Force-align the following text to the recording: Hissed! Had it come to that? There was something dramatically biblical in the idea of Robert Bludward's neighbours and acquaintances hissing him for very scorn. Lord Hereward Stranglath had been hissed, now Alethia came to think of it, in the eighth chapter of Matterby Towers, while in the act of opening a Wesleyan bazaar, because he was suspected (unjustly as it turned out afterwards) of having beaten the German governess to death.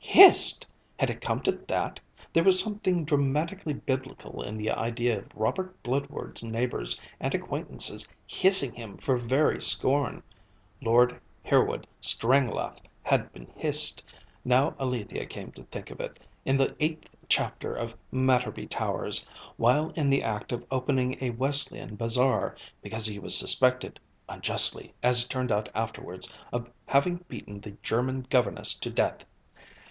Hissed! 0.03 0.65
Had 0.97 1.11
it 1.11 1.21
come 1.21 1.41
to 1.41 1.51
that? 1.67 1.99
There 2.33 2.43
was 2.43 2.59
something 2.59 3.05
dramatically 3.05 3.75
biblical 3.75 4.41
in 4.41 4.57
the 4.57 4.71
idea 4.71 5.19
of 5.19 5.35
Robert 5.35 5.75
Bludward's 5.83 6.43
neighbours 6.43 6.99
and 7.19 7.35
acquaintances 7.35 8.07
hissing 8.25 8.73
him 8.73 8.97
for 8.97 9.15
very 9.15 9.61
scorn. 9.61 10.23
Lord 10.81 11.21
Hereward 11.43 11.85
Stranglath 12.01 12.81
had 13.03 13.31
been 13.31 13.45
hissed, 13.55 14.03
now 14.43 14.73
Alethia 14.79 15.27
came 15.27 15.51
to 15.51 15.65
think 15.65 15.91
of 15.91 15.99
it, 15.99 16.17
in 16.45 16.57
the 16.57 16.75
eighth 16.79 17.07
chapter 17.29 17.75
of 17.75 17.95
Matterby 18.11 18.67
Towers, 18.71 19.23
while 19.57 19.91
in 19.91 20.09
the 20.09 20.23
act 20.23 20.51
of 20.51 20.65
opening 20.71 21.15
a 21.23 21.29
Wesleyan 21.29 21.95
bazaar, 21.95 22.55
because 22.81 23.05
he 23.05 23.19
was 23.19 23.37
suspected 23.37 23.99
(unjustly 24.27 24.95
as 25.03 25.23
it 25.23 25.29
turned 25.29 25.51
out 25.51 25.69
afterwards) 25.75 26.27
of 26.51 26.67
having 26.87 27.23
beaten 27.27 27.59
the 27.61 27.77
German 27.83 28.25
governess 28.31 28.73
to 28.73 28.89
death. 28.89 29.23